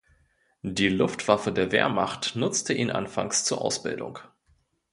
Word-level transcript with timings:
Die 0.63 0.89
Luftwaffe 0.89 1.51
der 1.51 1.71
Wehrmacht 1.71 2.35
nutzte 2.35 2.73
ihn 2.73 2.89
anfangs 2.89 3.43
zur 3.43 3.61
Ausbildung. 3.61 4.17